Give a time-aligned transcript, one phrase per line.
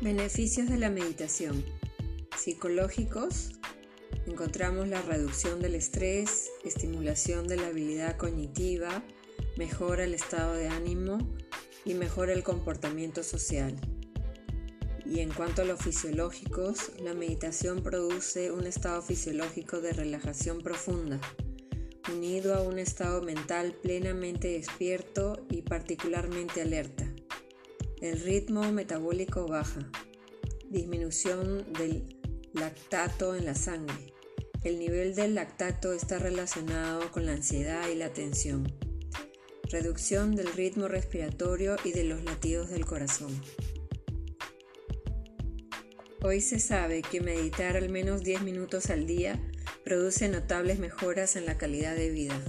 [0.00, 1.64] Beneficios de la meditación.
[2.36, 3.58] Psicológicos.
[4.28, 9.02] Encontramos la reducción del estrés, estimulación de la habilidad cognitiva,
[9.56, 11.18] mejora el estado de ánimo
[11.84, 13.74] y mejora el comportamiento social.
[15.04, 21.20] Y en cuanto a los fisiológicos, la meditación produce un estado fisiológico de relajación profunda,
[22.12, 27.07] unido a un estado mental plenamente despierto y particularmente alerta.
[28.00, 29.80] El ritmo metabólico baja.
[30.70, 32.16] Disminución del
[32.52, 34.14] lactato en la sangre.
[34.62, 38.72] El nivel del lactato está relacionado con la ansiedad y la tensión.
[39.64, 43.32] Reducción del ritmo respiratorio y de los latidos del corazón.
[46.22, 49.42] Hoy se sabe que meditar al menos 10 minutos al día
[49.84, 52.40] produce notables mejoras en la calidad de vida.